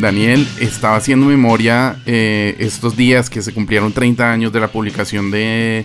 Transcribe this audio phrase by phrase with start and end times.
[0.00, 5.30] Daniel estaba haciendo memoria eh, estos días que se cumplieron 30 años de la publicación
[5.30, 5.84] de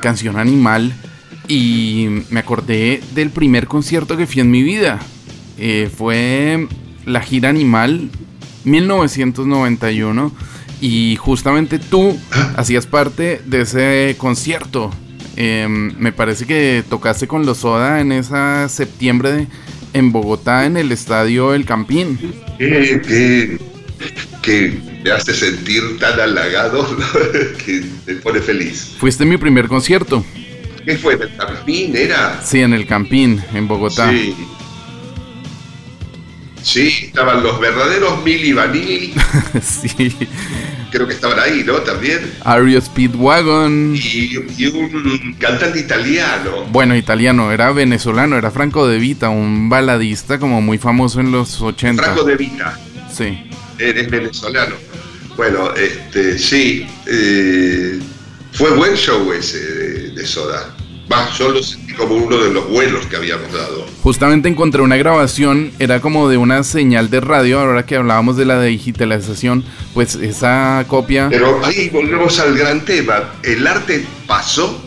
[0.00, 0.92] Canción Animal
[1.46, 4.98] y me acordé del primer concierto que fui en mi vida.
[5.58, 6.66] Eh, fue
[7.04, 8.10] la gira Animal
[8.64, 10.32] 1991
[10.80, 12.18] y justamente tú
[12.56, 14.90] hacías parte de ese concierto.
[15.36, 19.46] Em, me parece que tocaste con los Soda en esa septiembre
[19.92, 22.18] en Bogotá en el estadio El Campín.
[24.42, 26.86] Que, me hace sentir tan halagado
[27.64, 28.96] que me pone feliz.
[28.98, 30.24] Fuiste mi primer concierto.
[30.84, 31.14] ¿Qué fue?
[31.14, 32.40] ¿En el Campín era?
[32.42, 34.10] Sí, en el Campín, en Bogotá.
[34.10, 34.34] Sí.
[36.68, 39.14] Sí, estaban los verdaderos Mili Vanilli.
[39.62, 40.14] sí.
[40.90, 41.76] Creo que estaban ahí, ¿no?
[41.76, 42.30] También.
[42.44, 43.94] Ario Speedwagon.
[43.96, 46.66] Y, y, un cantante italiano.
[46.70, 51.58] Bueno, italiano, era venezolano, era Franco De Vita, un baladista como muy famoso en los
[51.62, 52.02] 80.
[52.02, 52.78] Franco De Vita.
[53.10, 53.48] Sí.
[53.78, 54.74] Eres venezolano.
[55.38, 56.86] Bueno, este, sí.
[57.06, 57.98] Eh,
[58.52, 60.74] fue buen show ese de, de Soda.
[61.36, 63.86] Yo lo sentí como uno de los buenos que habíamos dado.
[64.02, 68.44] Justamente encontré una grabación, era como de una señal de radio, ahora que hablábamos de
[68.44, 69.64] la digitalización,
[69.94, 71.28] pues esa copia...
[71.30, 74.82] Pero ahí volvemos al gran tema, el arte pasó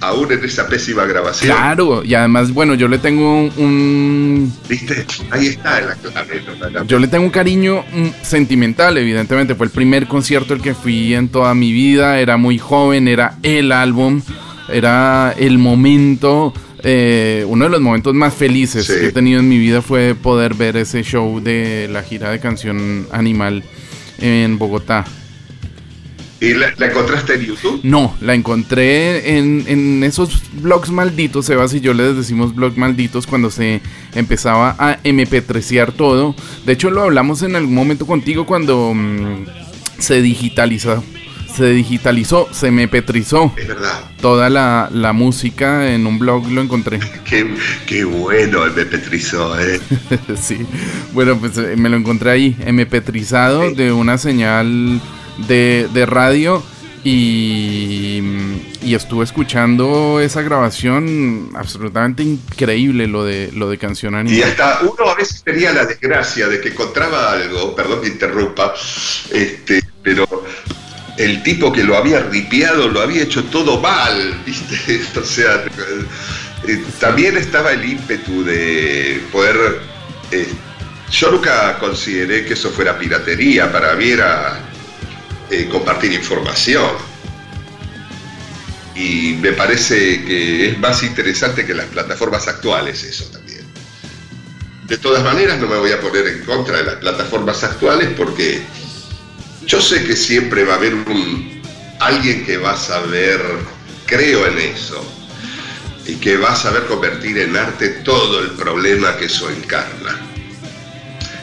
[0.00, 1.50] aún en esa pésima grabación.
[1.50, 4.52] Claro, y además, bueno, yo le tengo un...
[4.68, 5.06] ¿Viste?
[5.30, 6.42] Ahí está la clave.
[6.86, 7.84] Yo le tengo un cariño
[8.22, 12.58] sentimental, evidentemente, fue el primer concierto el que fui en toda mi vida, era muy
[12.58, 14.20] joven, era el álbum
[14.68, 16.52] era el momento,
[16.82, 18.92] eh, uno de los momentos más felices Sí.
[19.00, 22.40] que he tenido en mi vida fue poder ver ese show de la gira de
[22.40, 23.62] canción Animal
[24.18, 25.04] en Bogotá.
[26.40, 27.80] ¿Y la, la encontraste en YouTube?
[27.82, 33.26] No, la encontré en, en esos blogs malditos, Sebas y yo les decimos blogs malditos
[33.26, 33.80] cuando se
[34.14, 36.36] empezaba a MP3ear todo.
[36.64, 39.46] De hecho lo hablamos en algún momento contigo cuando mm,
[39.98, 41.02] se digitalizó,
[41.58, 44.00] se digitalizó, se MP3izó Es verdad.
[44.20, 46.98] toda la, la música en un blog lo encontré.
[47.24, 47.46] Qué,
[47.86, 49.78] qué bueno el Petrizó, ¿eh?
[50.40, 50.64] sí.
[51.12, 53.74] Bueno, pues eh, me lo encontré ahí, MP3izado Sí.
[53.74, 55.00] de una señal
[55.46, 56.62] de, de radio
[57.04, 58.22] y,
[58.82, 64.50] y estuve escuchando esa grabación absolutamente increíble lo de lo de canción Y animal.
[64.50, 68.74] hasta uno a veces tenía la desgracia de que encontraba algo, perdón que interrumpa,
[69.32, 70.26] este, pero
[71.18, 75.02] el tipo que lo había ripiado lo había hecho todo mal, ¿viste?
[75.18, 75.64] O sea,
[76.66, 79.80] eh, también estaba el ímpetu de poder...
[80.30, 80.48] eh,
[81.10, 84.60] yo nunca consideré que eso fuera piratería, para mí era
[85.50, 86.90] eh, compartir información.
[88.94, 93.62] Y me parece que es más interesante que las plataformas actuales eso también.
[94.86, 98.60] De todas maneras, no me voy a poner en contra de las plataformas actuales porque
[99.68, 101.60] yo sé que siempre va a haber un,
[102.00, 103.38] alguien que va a saber,
[104.06, 105.04] creo en eso,
[106.06, 110.18] y que va a saber convertir en arte todo el problema que eso encarna.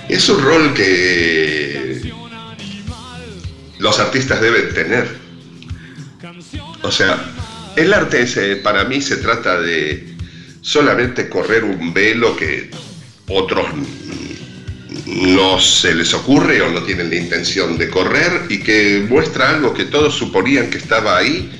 [0.09, 2.11] Es un rol que
[3.77, 5.07] los artistas deben tener.
[6.81, 7.31] O sea,
[7.75, 10.15] el arte eh, para mí se trata de
[10.61, 12.71] solamente correr un velo que
[13.27, 13.67] otros
[15.05, 19.73] no se les ocurre o no tienen la intención de correr y que muestra algo
[19.73, 21.51] que todos suponían que estaba ahí,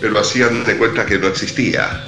[0.00, 2.04] pero hacían de cuenta que no existía.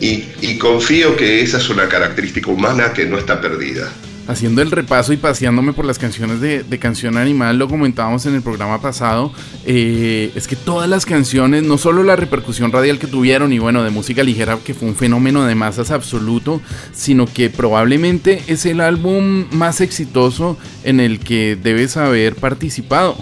[0.00, 3.92] Y, confío que esa es una característica humana que no está perdida.
[4.28, 8.42] Haciendo el repaso y paseándome por las canciones de, Canción Animal, lo comentábamos en el
[8.42, 9.32] programa pasado,
[9.64, 13.82] eh, es que todas las canciones, no solo la repercusión radial que tuvieron y bueno,
[13.82, 16.60] de música ligera, que fue un fenómeno de masas absoluto,
[16.92, 23.16] sino que probablemente es el álbum más exitoso en el que debes haber participado.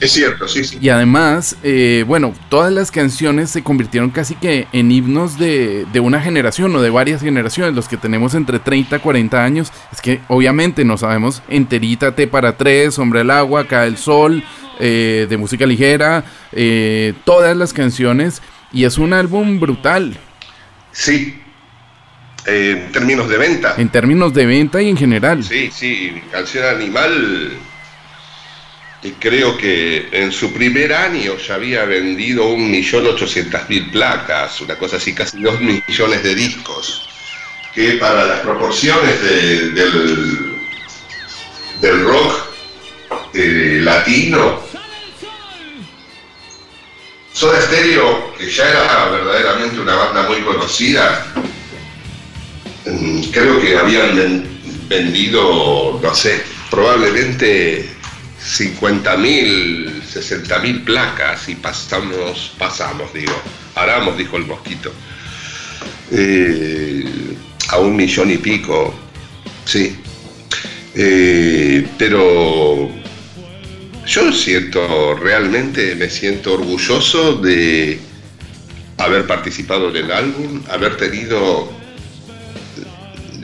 [0.00, 0.78] Es cierto, sí, sí.
[0.80, 6.00] Y además, eh, bueno, todas las canciones se convirtieron casi que en himnos de, de,
[6.00, 9.70] una generación o de varias generaciones, los que tenemos entre 30 y 40 años.
[9.92, 14.42] Es que obviamente no sabemos enterita, T para tres, Hombre al agua, Cae el sol,
[14.78, 18.40] eh, de música ligera, eh, todas las canciones.
[18.72, 20.16] Y es un álbum brutal.
[20.92, 21.38] Sí.
[22.46, 23.74] En términos de venta.
[23.76, 25.44] En términos de venta y en general.
[25.44, 27.58] Sí, sí, Canción Animal
[29.02, 35.14] y creo que en su primer año ya había vendido 1.800.000 placas, una cosa así,
[35.14, 37.08] casi 2 millones de discos,
[37.74, 40.58] que para las proporciones de, del,
[41.80, 42.50] del rock
[43.32, 44.70] eh, latino
[47.40, 51.26] Soda Stereo, que ya era verdaderamente una banda muy conocida,
[52.84, 54.44] mm, creo que habían
[54.88, 57.88] vendido, no sé, probablemente
[58.42, 63.34] 50.000, 60.000 placas y pasamos, pasamos, digo,
[63.74, 64.92] aramos, dijo el mosquito,
[66.10, 67.04] eh,
[67.68, 68.94] a un millón y pico,
[69.64, 69.96] sí.
[70.94, 72.90] Eh, pero
[74.06, 78.00] yo siento, realmente me siento orgulloso de
[78.96, 81.70] haber participado en el álbum, haber tenido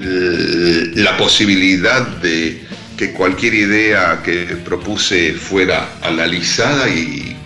[0.01, 2.66] eh, la posibilidad de
[2.97, 7.37] que cualquier idea que propuse fuera analizada y,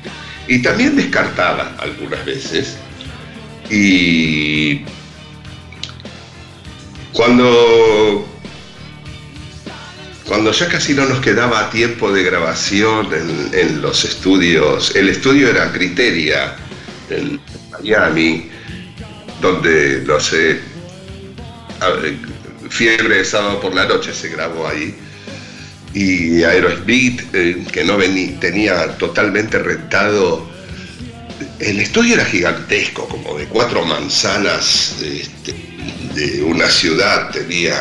[0.62, 2.76] también descartada algunas veces.
[3.70, 4.80] Y
[7.12, 8.26] cuando,
[10.26, 13.08] cuando ya casi no nos quedaba tiempo de grabación
[13.52, 16.56] en, los estudios, el estudio era Criteria
[17.10, 18.50] en Miami,
[19.40, 20.60] donde, no sé,
[22.68, 24.94] Fiebre de sábado por la noche se grabó ahí
[25.94, 27.98] y Aerosmith, eh, que no
[28.40, 30.48] tenía totalmente rentado.
[31.58, 35.54] El estudio era gigantesco, como de cuatro manzanas este,
[36.14, 37.76] de una ciudad, tenía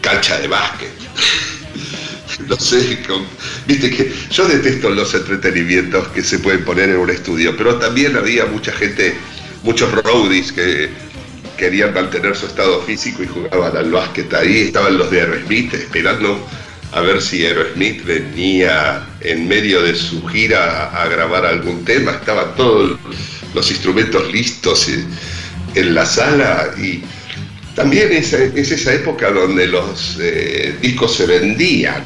[0.00, 0.90] cancha de básquet.
[2.48, 2.98] no sé,
[3.66, 8.16] viste que yo detesto los entretenimientos que se pueden poner en un estudio, pero también
[8.16, 9.14] había mucha gente,
[9.62, 10.88] muchos roadies que
[11.56, 16.46] querían mantener su estado físico y jugaban al básquet ahí, estaban los de Aerosmith esperando
[16.92, 22.54] a ver si Aerosmith venía en medio de su gira a grabar algún tema, estaban
[22.56, 22.98] todos
[23.54, 24.88] los instrumentos listos
[25.74, 27.02] en la sala y
[27.74, 32.02] también es, esa época donde los eh, discos se vendían.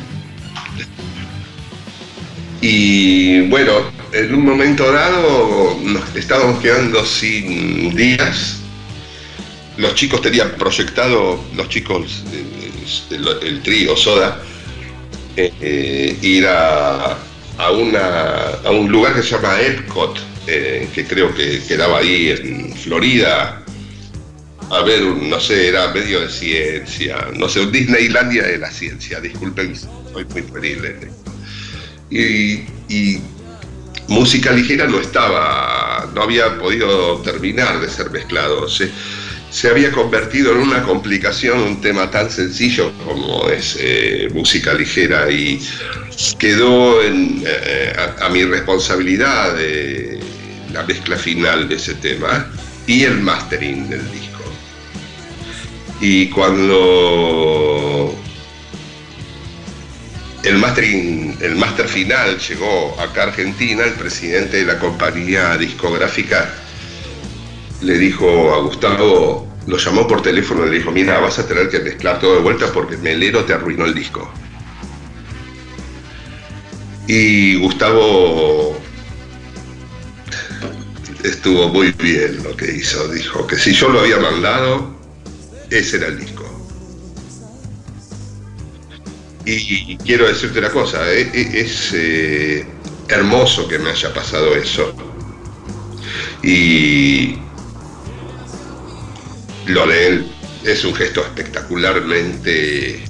[2.61, 8.57] Y bueno, en un momento dado nos estábamos quedando sin días.
[9.77, 12.25] Los chicos tenían proyectado, los chicos,
[13.41, 14.43] el trío Soda,
[15.37, 17.17] eh, ir a,
[17.59, 23.63] a, un lugar que se llama Epcot, eh, que creo que quedaba ahí en Florida,
[24.71, 29.21] a ver, no sé, era medio de ciencia, no sé, un Disneylandia de la ciencia,
[29.21, 31.11] disculpen, soy muy terrible.
[32.09, 33.21] Y, y
[34.09, 38.67] música ligera no estaba, no había podido terminar de ser mezclado
[39.51, 45.31] se había convertido en una complicación un tema tan sencillo como es eh, música ligera
[45.31, 45.61] y
[46.39, 49.57] quedó eh, a, mi responsabilidad
[50.73, 52.49] la mezcla final de ese tema
[52.87, 54.45] y el mastering del disco.
[56.01, 58.17] Y cuando
[60.45, 66.51] el mastering, el master final llegó acá a Argentina, el presidente de la compañía discográfica
[67.83, 71.69] le dijo a Gustavo, lo llamó por teléfono y le dijo, mira, vas a tener
[71.69, 74.31] que mezclar todo de vuelta porque Melero te arruinó el disco.
[77.07, 78.79] Y Gustavo
[81.25, 84.97] estuvo muy bien lo que hizo, dijo que si yo lo había mandado,
[85.71, 86.45] ese era el disco.
[89.45, 92.67] Y, quiero decirte una cosa, eh, eh, es eh,
[93.09, 94.95] hermoso que me haya pasado eso.
[96.43, 97.39] Y
[99.71, 100.27] lo de él
[100.65, 103.01] es un gesto espectacularmente,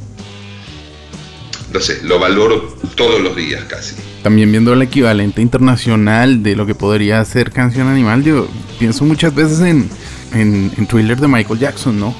[1.72, 3.96] no sé, lo valoro todos los días casi.
[4.22, 8.48] También viendo el equivalente internacional de lo que podría ser Canción Animal, yo
[8.78, 9.90] pienso muchas veces en,
[10.34, 12.14] en, Thriller de Michael Jackson, ¿no?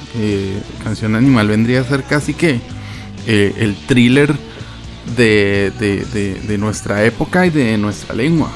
[0.83, 2.59] Canción Animal vendría a ser casi que
[3.27, 4.33] eh, el thriller
[5.15, 8.51] de, de, nuestra época y de nuestra lengua.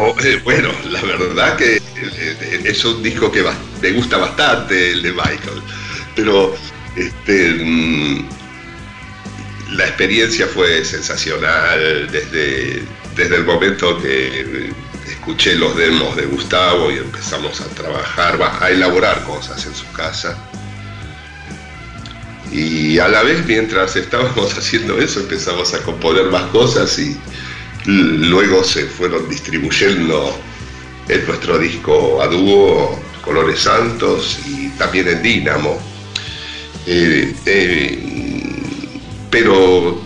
[0.02, 3.44] Oh, eh, bueno, la verdad que eh, es un disco que
[3.82, 5.62] me gusta bastante, el de Michael,
[6.16, 6.54] pero
[6.96, 8.28] este, mm,
[9.72, 12.82] la experiencia fue sensacional desde,
[13.14, 14.72] desde el momento que
[15.06, 20.36] escuché los demos de Gustavo y empezamos a trabajar, a elaborar cosas en su casa.
[22.50, 27.20] Y a la vez, mientras estábamos haciendo eso, empezamos a componer más cosas y
[27.86, 30.38] luego se fueron distribuyendo
[31.08, 35.78] en nuestro disco a dúo, Colores Santos y también en Dínamo.
[36.86, 37.98] Eh, eh,
[39.30, 40.00] pero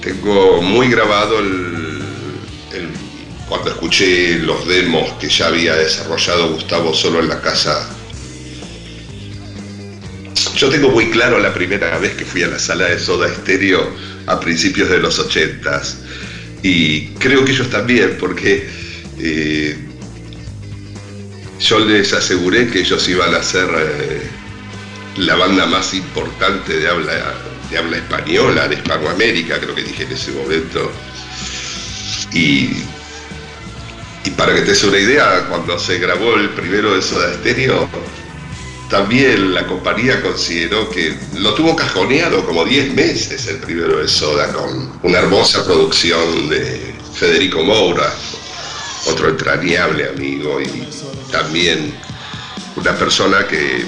[0.00, 1.38] tengo muy grabado
[3.48, 7.88] cuando escuché los demos que ya había desarrollado Gustavo solo en la casa.
[10.56, 13.90] Yo tengo muy claro la primera vez que fui a la sala de Soda Estéreo
[14.26, 15.98] a principios de los ochentas
[16.62, 18.68] y creo que ellos también, porque
[19.18, 19.76] eh,
[21.60, 24.22] yo les aseguré que ellos iban a ser eh,
[25.16, 27.34] la banda más importante de habla,
[27.70, 30.90] de habla española, de Hispanoamérica, creo que dije en ese momento.
[32.32, 32.70] Y,
[34.24, 37.88] y para que te des una idea, cuando se grabó el primero de Soda Stereo,
[38.92, 44.52] también la compañía consideró que lo tuvo cajoneado como 10 meses el primero de Soda,
[44.52, 48.12] con una hermosa producción de Federico Moura,
[49.06, 50.86] otro entrañable amigo y
[51.32, 51.94] también
[52.76, 53.86] una persona que eh,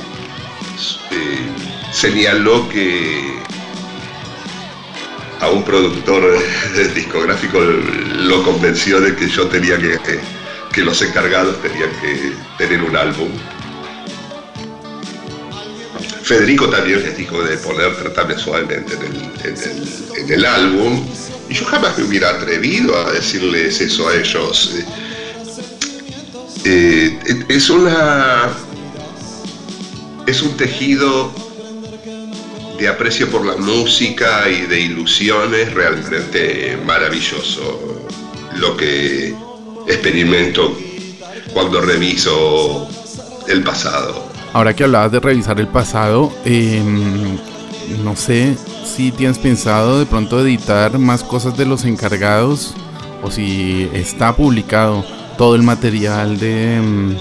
[1.92, 3.42] señaló que
[5.38, 6.42] a un productor
[6.94, 9.98] discográfico lo convenció de que yo tenía que,
[10.72, 13.28] que los encargados tenían que tener un álbum
[16.24, 21.06] Federico también les dijo de poner Tratarme Suavemente en el, álbum.
[21.50, 24.70] Y yo jamás me hubiera atrevido a decirles eso a ellos.
[26.64, 28.48] Eh, eh, es una.
[30.26, 31.30] Es un tejido
[32.78, 38.06] de aprecio por la música y de ilusiones realmente maravilloso.
[38.56, 39.34] Lo que
[39.86, 40.74] experimento
[41.52, 42.88] cuando reviso
[43.46, 44.33] el pasado.
[44.54, 47.36] Ahora que hablabas de revisar el pasado, em,
[48.04, 48.56] no sé
[48.86, 52.72] si tienes pensado de pronto editar más cosas de los encargados
[53.20, 55.04] o si está publicado
[55.36, 57.16] todo el material de, em,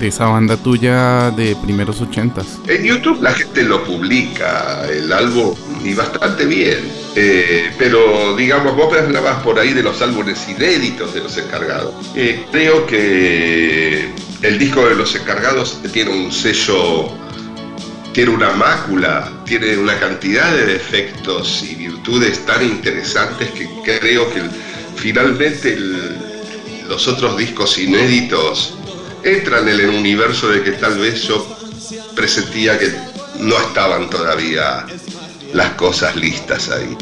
[0.00, 2.58] de esa banda tuya de primeros ochentas.
[2.66, 5.54] En YouTube la gente lo publica, el álbum,
[5.84, 6.78] y bastante bien.
[7.14, 11.94] Eh, pero digamos, vos hablabas por ahí de los álbumes inéditos de los encargados.
[12.16, 14.12] Eh, creo que
[14.44, 17.08] el disco de los encargados tiene un sello,
[18.12, 24.42] tiene una mácula, tiene una cantidad de defectos y virtudes tan interesantes que creo que
[24.96, 25.78] finalmente
[26.86, 28.74] los otros discos inéditos
[29.22, 31.46] entran en el universo de que tal vez yo
[32.14, 32.92] presentía que
[33.38, 34.84] no estaban todavía
[35.54, 36.94] las cosas listas ahí.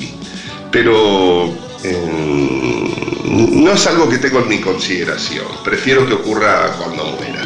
[0.70, 1.52] Pero
[1.84, 5.46] no es algo que tengo en mi consideración.
[5.64, 7.42] Prefiero que ocurra cuando muera.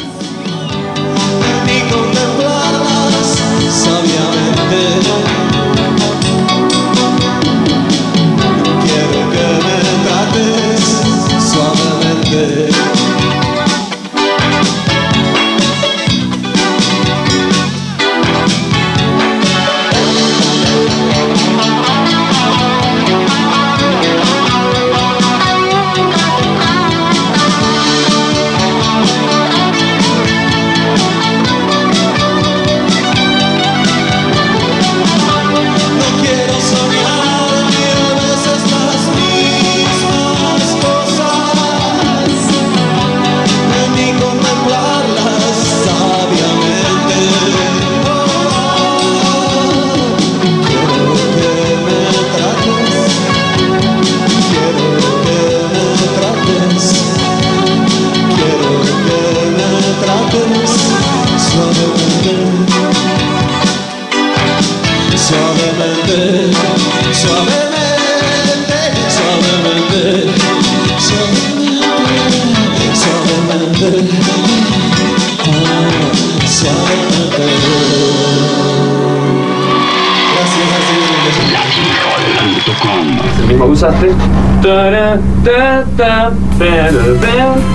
[83.64, 84.10] Usaste.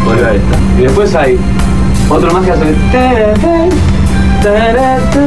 [0.06, 0.58] Bueno, ahí está.
[0.80, 1.38] Y después hay
[2.10, 2.76] otro más que hace.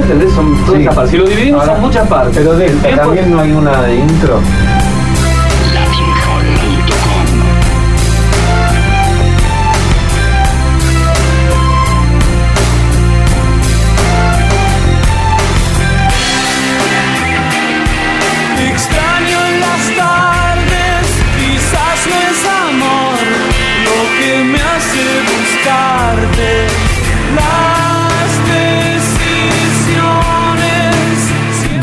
[0.02, 0.32] ¿Entendés?
[0.32, 1.10] Son todas esas partes.
[1.10, 2.36] Si lo dividimos son muchas partes.
[2.36, 4.40] Pero de, también no hay una de intro.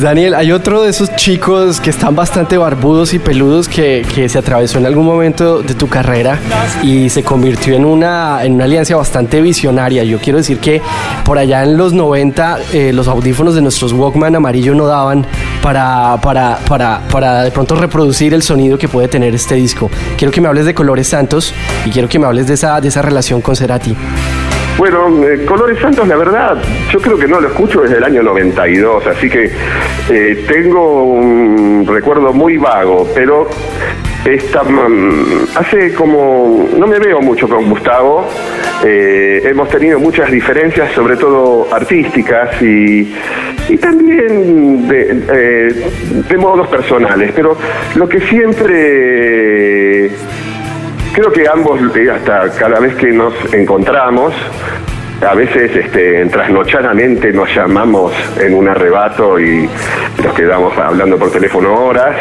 [0.01, 4.79] Daniel, hay otro de esos chicos que están bastante barbudos y peludos que, se atravesó
[4.79, 6.39] en algún momento de tu carrera
[6.81, 10.03] y se convirtió en una, en una alianza bastante visionaria.
[10.03, 10.81] Yo quiero decir que
[11.24, 15.25] por allá en los 90 eh, los audífonos de nuestros Walkman amarillo no daban
[15.62, 19.91] para, para, para, para de pronto reproducir el sonido que puede tener este disco.
[20.17, 21.53] Quiero que me hables de Colores Santos
[21.86, 23.96] y quiero que me hables de esa, de esa relación con Cerati.
[24.81, 26.57] Bueno, eh, Colores Santos, la verdad,
[26.89, 29.51] yo creo que no lo escucho desde el año 92, así que
[30.09, 33.47] eh, tengo un recuerdo muy vago, pero
[34.25, 38.27] esta, mm, hace como, no me veo mucho con Gustavo,
[38.83, 43.13] eh, hemos tenido muchas diferencias, sobre todo artísticas y,
[43.79, 47.55] también de modos personales, pero
[47.93, 50.09] lo que siempre
[51.13, 54.34] creo que ambos, eh, hasta cada vez que nos encontramos,
[55.22, 59.70] a veces este, trasnochadamente nos llamamos en un arrebato y
[60.24, 62.15] nos quedamos hablando por teléfono horas.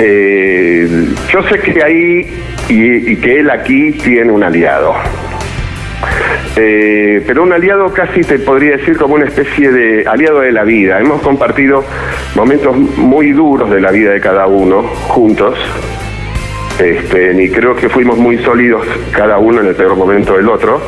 [0.00, 4.94] Eh, yo sé que ahí y, que él aquí tiene un aliado.
[6.56, 10.64] Eh, pero un aliado casi te podría decir como una especie de aliado de la
[10.64, 11.00] vida.
[11.00, 11.84] Hemos compartido
[12.34, 15.58] momentos muy duros de la vida de cada uno juntos.
[16.82, 20.80] Este, y creo que fuimos muy sólidos cada uno en el peor momento del otro.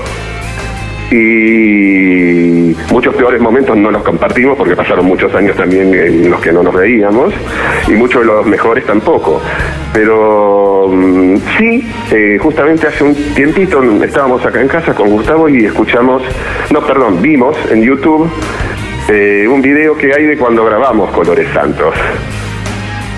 [1.11, 6.51] Y muchos peores momentos no los compartimos porque pasaron muchos años también en los que
[6.51, 7.33] no nos veíamos
[7.87, 9.41] y muchos de los mejores tampoco.
[9.93, 15.67] Pero mm, sí, eh, justamente hace un tiempito estábamos acá en casa con Gustavo y
[15.67, 16.23] escuchamos,
[16.71, 18.29] no, perdón, vimos en YouTube
[19.09, 21.95] eh, un video que hay de cuando grabamos Colores Santos.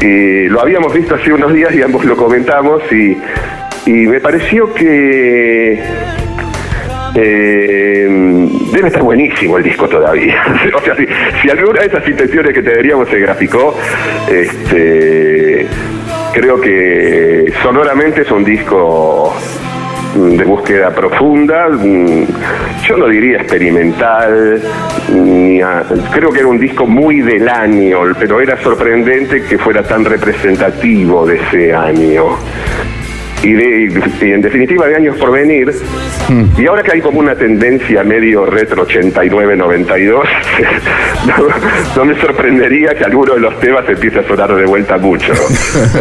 [0.00, 3.16] Lo habíamos visto hace unos días y ambos lo comentamos y,
[3.86, 5.80] me pareció que
[7.14, 10.42] eh, debe estar buenísimo el disco todavía.
[10.74, 13.76] o sea, si, alguna de esas intenciones que te deberíamos se graficó,
[14.28, 15.66] este,
[16.32, 19.34] creo que sonoramente es un disco
[20.16, 21.68] de búsqueda profunda,
[22.82, 24.60] yo no diría experimental,
[25.12, 29.82] ni a, creo que era un disco muy del año, pero era sorprendente que fuera
[29.82, 32.36] tan representativo de ese año
[33.42, 35.72] y, de, y en definitiva de años por venir.
[36.28, 36.60] Mm.
[36.60, 40.22] Y ahora que hay como una tendencia medio retro 89-92,
[41.96, 45.32] no, me sorprendería que alguno de los temas empiece a sonar de vuelta mucho.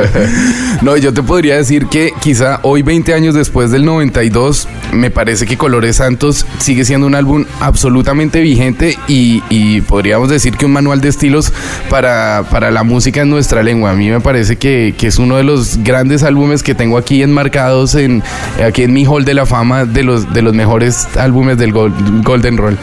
[0.81, 5.45] no, yo te podría decir que quizá hoy 20 años después del 92, me parece
[5.45, 10.73] que Colores Santos sigue siendo un álbum absolutamente vigente y, y podríamos decir que un
[10.73, 11.51] manual de estilos
[11.89, 13.91] para, para la música en nuestra lengua.
[13.91, 17.23] A mí me parece que, que es uno de los grandes álbumes que tengo aquí
[17.23, 18.23] enmarcados en
[18.63, 22.57] aquí en mi hall de la fama de los de los mejores álbumes del Golden
[22.57, 22.77] Roll.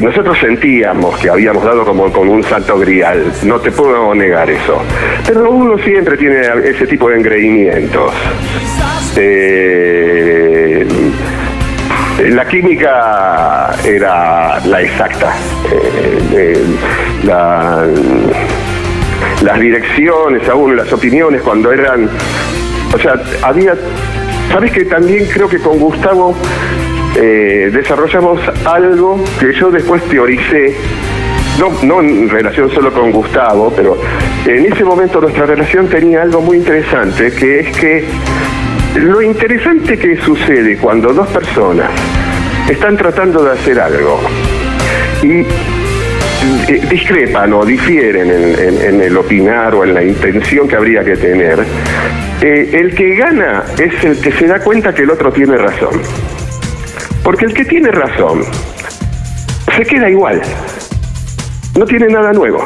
[0.00, 4.80] Nosotros sentíamos que habíamos dado como con un salto grial, no te puedo negar eso.
[5.26, 8.12] Pero uno siempre tiene ese tipo de engreimientos.
[9.16, 10.86] Eh,
[12.28, 15.34] la química era la exacta.
[15.72, 16.64] Eh, eh,
[17.24, 17.86] la
[19.42, 22.08] las direcciones aún, las opiniones cuando eran,
[22.94, 23.74] o sea, había,
[24.50, 26.34] sabes que también creo que con Gustavo
[27.16, 30.74] eh, desarrollamos algo que yo después teoricé,
[31.58, 33.96] no, no en relación solo con Gustavo, pero
[34.46, 38.04] en ese momento nuestra relación tenía algo muy interesante, que es que
[38.96, 41.90] lo interesante que sucede cuando dos personas
[42.68, 44.20] están tratando de hacer algo
[45.22, 45.40] y
[46.68, 51.60] eh, discrepan o difieren en, el opinar o en la intención que habría que tener,
[52.40, 56.00] eh, el que gana es el que se da cuenta que el otro tiene razón.
[57.26, 58.42] Porque el que tiene razón
[59.74, 60.40] se queda igual,
[61.76, 62.64] no tiene nada nuevo.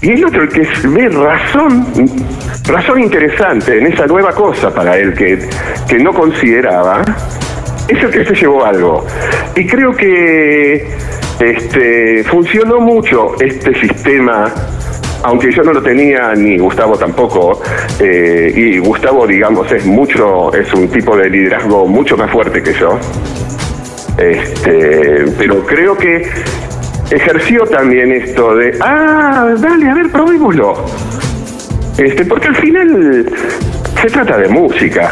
[0.00, 1.86] Y el otro, el que ve razón,
[2.66, 5.46] razón interesante en esa nueva cosa para él que,
[5.86, 7.02] que no consideraba,
[7.86, 9.04] es el que se llevó algo.
[9.54, 10.88] Y creo que
[11.40, 14.50] este, funcionó mucho este sistema
[15.22, 17.60] aunque yo no lo tenía ni Gustavo tampoco,
[17.98, 22.72] eh, y Gustavo, digamos, es mucho, es un tipo de liderazgo mucho más fuerte que
[22.74, 22.96] yo.
[24.18, 26.28] Este, pero creo que
[27.10, 30.84] ejerció también esto de, ah, dale, a ver, probémoslo.
[31.98, 33.26] Este, porque al final
[34.00, 35.10] se trata de música.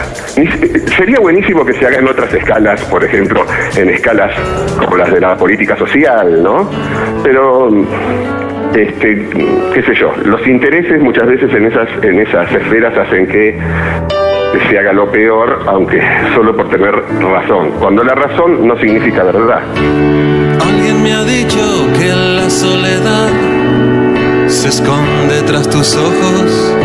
[0.96, 3.44] Sería buenísimo que se haga en otras escalas, por ejemplo,
[3.76, 4.32] en escalas
[4.78, 6.70] como las de la política social, ¿no?
[7.22, 7.68] Pero
[8.74, 9.28] este,
[9.72, 13.58] qué sé yo, los intereses muchas veces en esas, en esas esferas hacen que
[14.68, 16.02] se haga lo peor, aunque
[16.34, 17.72] solo por tener razón.
[17.78, 19.62] Cuando la razón no significa verdad.
[20.66, 21.60] Alguien me ha dicho
[21.98, 23.30] que la soledad
[24.46, 26.76] se esconde tras tus ojos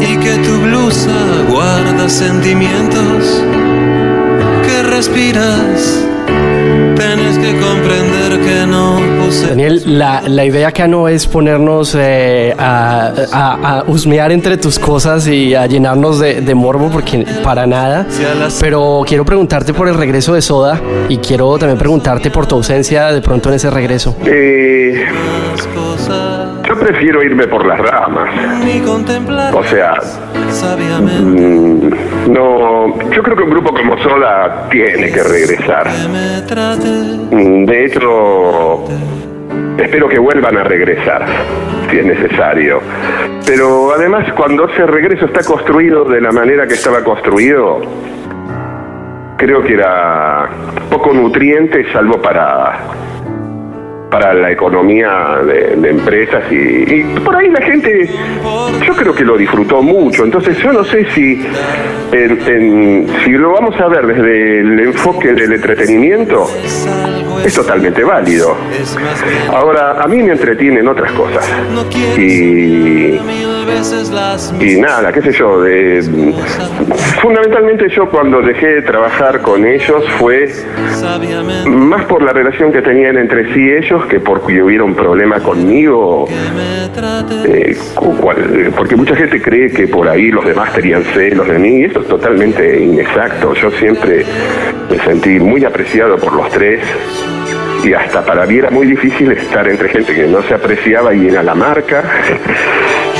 [0.00, 3.44] y que tu blusa guarda sentimientos
[4.64, 6.06] que respiras.
[6.96, 7.85] Tienes que comprender
[9.48, 14.78] Daniel, la, la idea acá no es ponernos eh, a, a, a husmear entre tus
[14.78, 18.06] cosas y a llenarnos de, de morbo, porque para nada.
[18.60, 23.12] Pero quiero preguntarte por el regreso de Soda y quiero también preguntarte por tu ausencia
[23.12, 24.16] de pronto en ese regreso.
[24.24, 25.06] Eh,
[26.68, 28.28] yo prefiero irme por las ramas.
[29.54, 29.94] O sea,
[31.00, 35.88] mm, no, yo creo que un grupo como Soda tiene que regresar.
[37.30, 38.84] Mm, De hecho,
[39.78, 41.26] espero que vuelvan a regresar,
[41.90, 42.80] si es necesario.
[43.46, 47.80] Pero además, cuando ese regreso está construido de la manera que estaba construido,
[49.36, 50.48] creo que era
[50.90, 52.78] poco nutriente, salvo para
[54.10, 58.08] para la economía de, empresas y, y por ahí la gente
[58.86, 60.24] yo creo que lo disfrutó mucho.
[60.24, 61.44] Entonces yo no sé si
[62.12, 66.46] en- en- si lo vamos a ver desde el enfoque del entretenimiento
[67.44, 68.56] es totalmente válido.
[69.52, 71.44] Ahora a mí me entretienen otras cosas.
[72.16, 73.18] Y
[74.60, 76.02] y nada, qué sé yo, de,
[77.20, 80.48] fundamentalmente yo cuando dejé de trabajar con ellos fue
[81.66, 86.26] más por la relación que tenían entre sí ellos que porque hubiera un problema conmigo,
[87.46, 87.76] eh,
[88.20, 91.84] cual- porque mucha gente cree que por ahí los demás tenían celos de mí y
[91.84, 93.54] eso es totalmente inexacto.
[93.54, 94.24] Yo siempre
[94.90, 96.80] me sentí muy apreciado por los tres
[97.84, 101.28] y hasta para mí era muy difícil estar entre gente que no se apreciaba y
[101.28, 102.02] era la marca.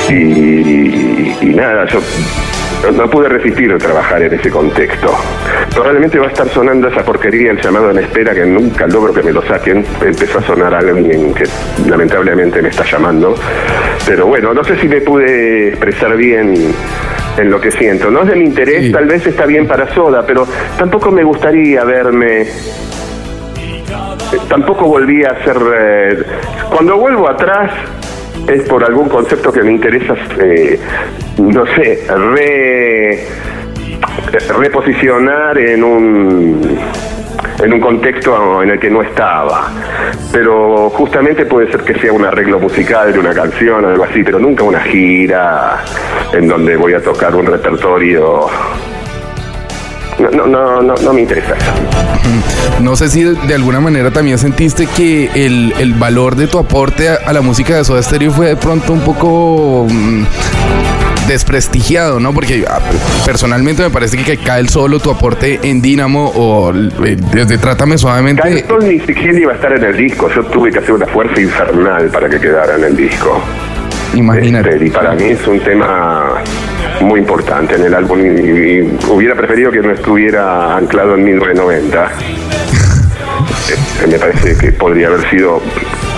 [0.09, 1.99] Y, y nada, yo
[2.91, 5.13] no, pude resistir a trabajar en ese contexto.
[5.73, 9.23] Probablemente va a estar sonando esa porquería, el llamado en espera, que nunca logro que
[9.23, 9.83] me lo saquen.
[10.01, 11.43] Empezó a sonar alguien que
[11.89, 13.35] lamentablemente me está llamando.
[14.05, 16.73] Pero bueno, no sé si me pude expresar bien
[17.37, 18.09] en lo que siento.
[18.09, 18.91] No es de mi interés, Sí.
[18.91, 22.47] tal vez está bien para Soda, pero tampoco me gustaría verme
[24.49, 25.57] tampoco volví a hacer...
[25.79, 26.23] eh,
[26.69, 27.71] cuando vuelvo atrás
[28.47, 30.79] es por algún concepto que me interesa, eh,
[31.37, 33.25] no sé, re,
[34.57, 36.79] reposicionar en un
[37.63, 39.69] en un contexto en el que no estaba.
[40.31, 44.23] Pero justamente puede ser que sea un arreglo musical de una canción o algo así,
[44.23, 45.83] pero nunca una gira
[46.33, 48.47] en donde voy a tocar un repertorio.
[50.19, 51.55] No, no, no, no, me interesa.
[52.81, 57.09] No sé si de, alguna manera también sentiste que el, el valor de tu aporte
[57.09, 60.23] a, a la música de Soda Stereo fue de pronto un poco mm,
[61.27, 62.33] desprestigiado, ¿no?
[62.33, 62.79] Porque ah,
[63.25, 67.97] personalmente me parece que cae el solo tu aporte en Dynamo o eh, desde Trátame
[67.97, 68.41] Suavemente.
[68.41, 70.29] Carlton ni siquiera iba a estar en el disco.
[70.33, 73.41] Yo tuve que hacer una fuerza infernal para que quedara en el disco.
[74.15, 74.69] Imagínate.
[74.69, 76.41] Este, y para mí es un tema
[77.01, 82.11] muy importante en el álbum y, y hubiera preferido que no estuviera anclado en 1990.
[83.71, 85.61] Este, me parece que podría haber sido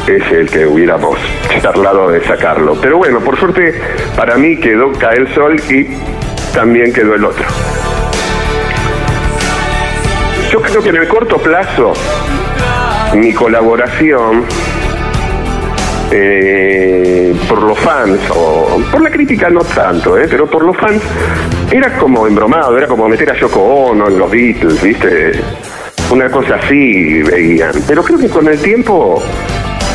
[0.08, 1.18] ese el que hubiéramos
[1.62, 2.76] charlado de sacarlo.
[2.82, 3.74] Pero bueno, por suerte
[4.15, 5.88] para mí quedó Cae el Sol y
[6.54, 7.46] también quedó el otro.
[10.52, 11.94] Yo creo que en el corto plazo
[13.13, 14.46] mi colaboración
[16.12, 21.02] eh, por los fans, o por la crítica no tanto, eh, pero por los fans
[21.72, 25.32] era como embromado, era como meter a Yoko Ono en los Beatles, ¿viste?
[26.12, 27.74] Una cosa así veían.
[27.88, 29.22] Pero creo que con el tiempo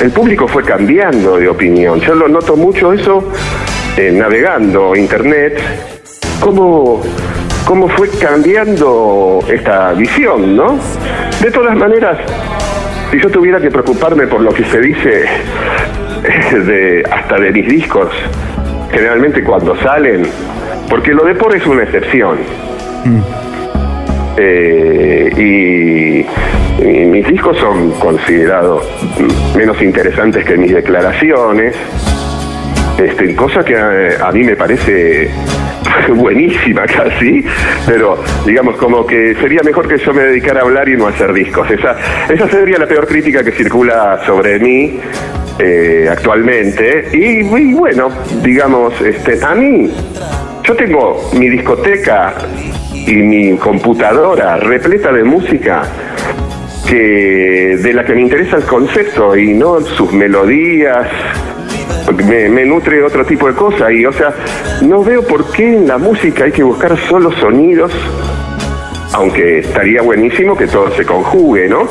[0.01, 2.01] el público fue cambiando de opinión.
[2.01, 3.25] Yo lo noto mucho eso
[3.97, 5.61] eh, navegando internet,
[6.41, 7.03] cómo,
[7.65, 10.79] cómo fue cambiando esta visión, ¿no?
[11.41, 12.19] De todas maneras,
[13.11, 15.25] si yo tuviera que preocuparme por lo que se dice
[16.67, 18.09] de hasta de mis discos,
[18.91, 20.23] generalmente cuando salen,
[20.89, 22.39] porque lo de por es una excepción.
[24.37, 26.27] Eh, y,
[26.85, 28.85] mis discos son considerados
[29.57, 31.77] menos interesantes que mis declaraciones,
[32.99, 35.31] este, cosa que a, a mí me parece
[36.15, 37.45] buenísima casi,
[37.87, 41.11] pero digamos como que sería mejor que yo me dedicara a hablar y no a
[41.11, 41.71] hacer discos.
[41.71, 41.97] Esa,
[42.29, 44.99] esa sería la peor crítica que circula sobre mí
[45.59, 47.09] eh, actualmente.
[47.13, 48.09] Y, y bueno,
[48.43, 49.91] digamos, este, a mí,
[50.65, 52.35] yo tengo mi discoteca
[52.93, 55.83] y mi computadora repleta de música
[56.89, 61.07] que de la que me interesa el concepto y no sus melodías
[62.27, 64.35] me, me nutre otro tipo de cosas y o sea
[64.83, 67.93] no veo por qué en la música hay que buscar solo sonidos
[69.15, 71.89] aunque estaría buenísimo que todo se conjugue, ¿no?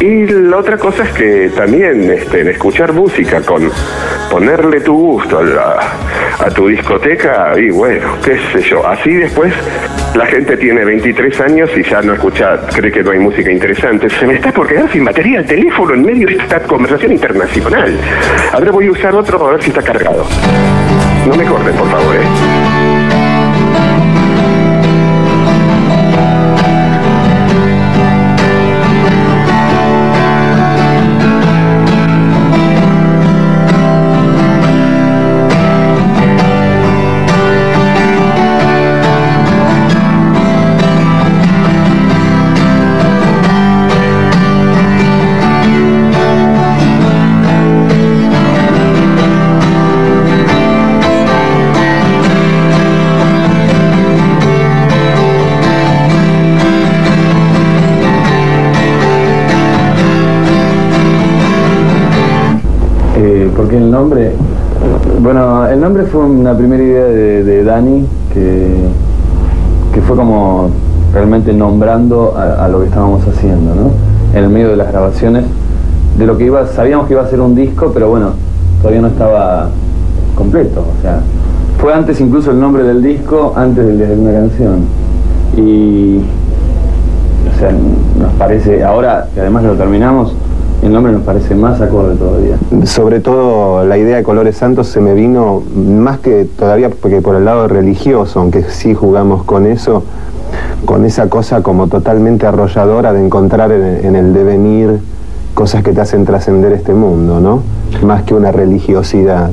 [0.00, 3.70] Y la otra cosa es que también este, escuchar música con
[4.30, 5.92] ponerle tu gusto a, la-
[6.38, 9.52] a tu discoteca y bueno, qué sé yo, así después
[10.14, 14.08] La gente tiene 23 años y ya no escucha, cree que no hay música interesante.
[14.10, 17.94] Se me está por quedar sin batería el teléfono en medio de esta conversación internacional.
[18.52, 20.24] Ahora voy a usar otro a ver si está cargado.
[21.28, 22.99] No me corten, por favor, ¿eh?
[71.52, 73.90] Nombrando a, a lo que estábamos haciendo, ¿no?
[74.36, 75.44] En el medio de las grabaciones,
[76.18, 78.32] de lo que iba, sabíamos que iba a ser un disco, pero bueno,
[78.80, 79.68] todavía no estaba
[80.34, 81.20] completo, o sea,
[81.80, 84.84] fue antes incluso el nombre del disco, antes del de una canción.
[85.56, 86.18] Y,
[87.54, 90.34] o sea, nos parece, ahora que además lo terminamos,
[90.82, 92.56] el nombre nos parece más acorde todavía.
[92.84, 97.34] Sobre todo la idea de Colores Santos se me vino más que todavía porque por
[97.36, 100.04] el lado religioso, aunque sí jugamos con eso,
[100.84, 104.98] con esa cosa como totalmente arrolladora de encontrar en, en el devenir
[105.54, 107.62] cosas que te hacen trascender este mundo, ¿no?
[108.06, 109.50] Más que una religiosidad.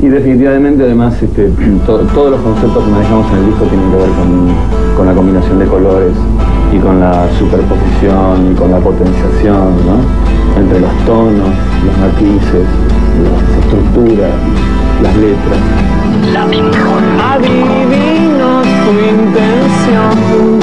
[0.00, 1.50] Y definitivamente además este,
[1.86, 4.48] to- todos los conceptos que manejamos en el disco tienen que ver con,
[4.96, 6.12] con la combinación de colores
[6.72, 10.60] y con la superposición y con la potenciación, ¿no?
[10.60, 11.50] Entre los tonos,
[11.84, 12.66] los matices,
[13.24, 14.30] las estructuras,
[15.02, 15.58] las letras.
[17.32, 17.87] Adivino
[18.88, 20.60] tu intención.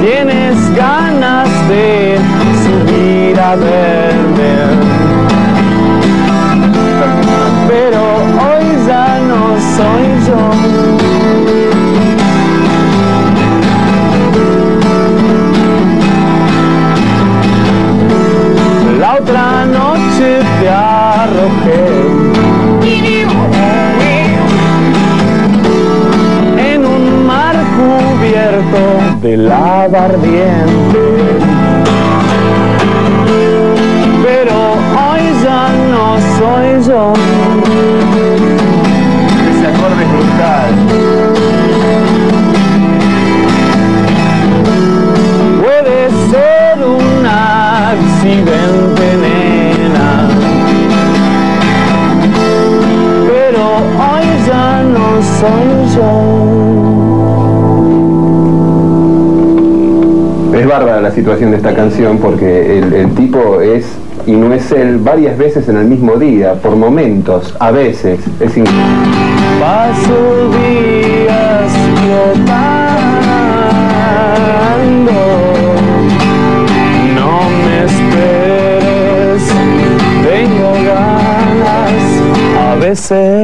[0.00, 2.18] Tienes ganas de
[2.64, 4.54] subir a verme.
[7.68, 8.00] Pero
[8.44, 9.40] hoy ya no
[9.76, 10.81] soy yo.
[29.32, 31.02] De lava ardiente.
[34.24, 34.54] Pero
[35.04, 36.06] hoy ya no
[36.38, 37.02] soy yo.
[39.50, 40.72] Ese acorde es brutal.
[45.62, 45.98] Puede
[46.30, 50.10] ser un accidente, nena.
[53.28, 53.62] Pero
[54.06, 55.06] hoy ya no
[55.40, 56.41] soy yo.
[60.72, 63.84] Bárbara la situación de esta canción porque el, el tipo es
[64.26, 68.20] y no es él varias veces en el mismo día, por momentos, a veces.
[68.40, 68.82] Es increíble.
[69.60, 72.62] Paso días flotando.
[77.16, 79.42] No me esperes,
[80.24, 82.02] tengo ganas
[82.58, 83.41] a veces.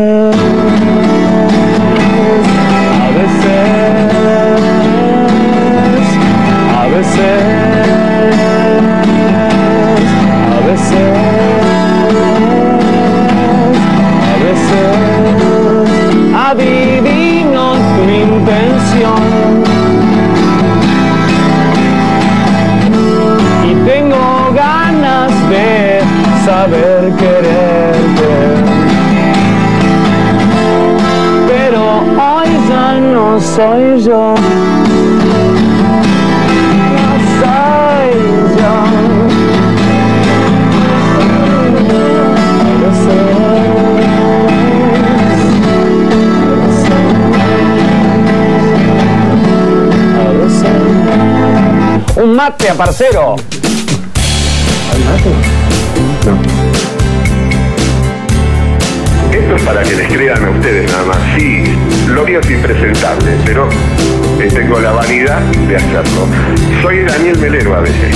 [52.78, 53.34] Parcero.
[59.32, 61.18] Esto es para que les crean a ustedes nada más.
[61.36, 61.64] Sí,
[62.06, 63.68] lo mío es impresentable, pero
[64.54, 66.28] tengo la vanidad de hacerlo.
[66.80, 68.14] Soy Daniel Melero a veces.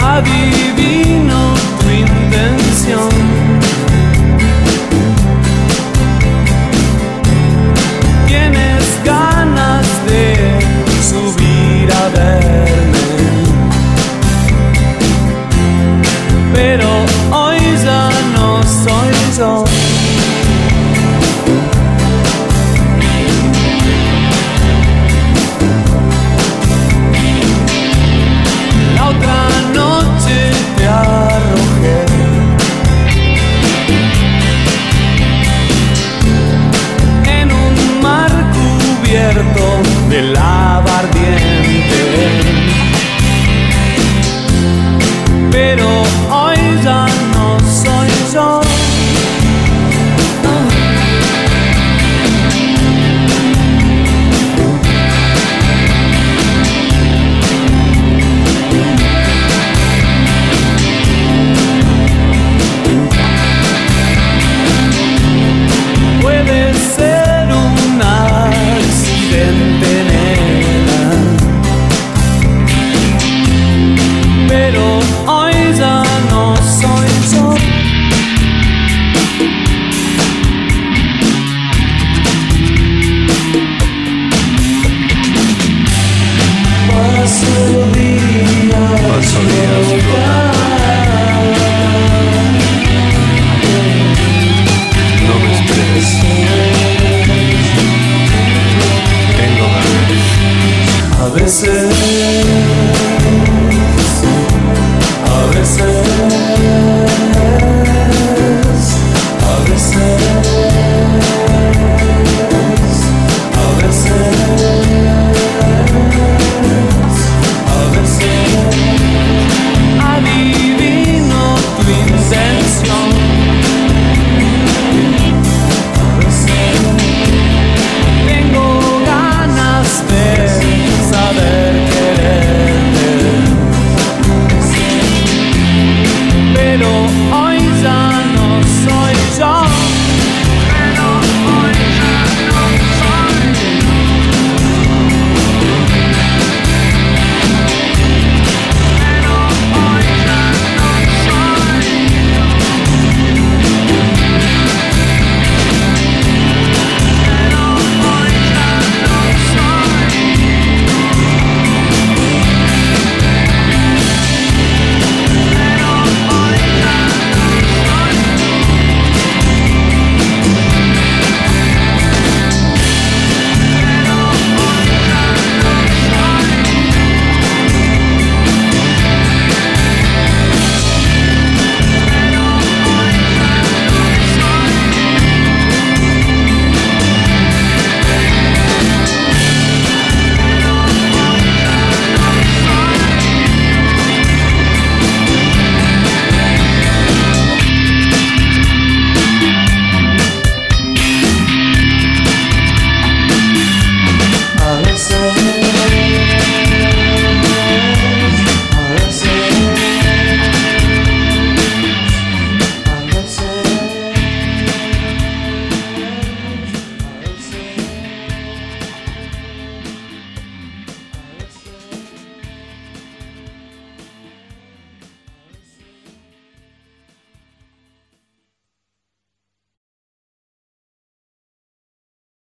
[0.00, 3.33] Adivino tu intención.
[16.66, 16.88] pero
[17.30, 19.64] hoy ya no soy yo.
[28.96, 29.38] La otra
[29.78, 30.36] noche
[30.76, 31.98] te arrojé.
[37.40, 39.64] En un mar cubierto
[40.08, 42.00] de lavardiente.
[45.52, 46.23] Pero